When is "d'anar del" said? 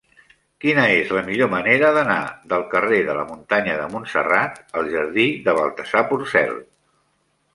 1.97-2.63